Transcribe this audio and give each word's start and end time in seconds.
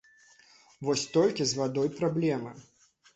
Вось 0.87 1.03
толькі 1.17 1.47
з 1.51 1.59
вадой 1.59 1.91
праблемы. 1.99 2.51